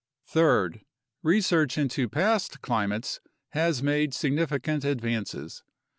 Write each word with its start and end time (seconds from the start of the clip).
Third, 0.25 0.81
research 1.21 1.77
into 1.77 2.09
past 2.09 2.63
climates 2.63 3.19
has 3.49 3.83
made 3.83 4.15
significant 4.15 4.83
advances. 4.83 5.61